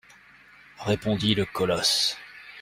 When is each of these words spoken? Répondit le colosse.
Répondit 0.79 1.35
le 1.35 1.45
colosse. 1.45 2.17